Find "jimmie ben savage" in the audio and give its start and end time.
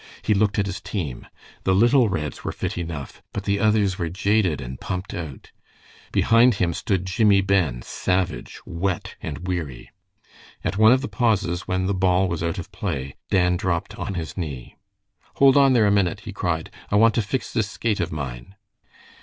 7.05-8.59